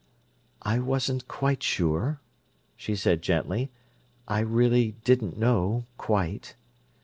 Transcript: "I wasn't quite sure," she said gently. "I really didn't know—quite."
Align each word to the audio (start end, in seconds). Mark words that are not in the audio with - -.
"I 0.63 0.79
wasn't 0.79 1.27
quite 1.27 1.61
sure," 1.61 2.21
she 2.75 2.95
said 2.95 3.21
gently. 3.21 3.69
"I 4.27 4.39
really 4.39 4.95
didn't 5.03 5.37
know—quite." 5.37 6.55